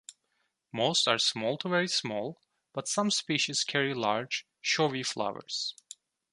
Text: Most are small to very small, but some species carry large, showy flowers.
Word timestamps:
Most 0.73 1.07
are 1.07 1.19
small 1.19 1.59
to 1.59 1.69
very 1.69 1.87
small, 1.87 2.41
but 2.73 2.87
some 2.87 3.11
species 3.11 3.63
carry 3.63 3.93
large, 3.93 4.47
showy 4.59 5.03
flowers. 5.03 5.75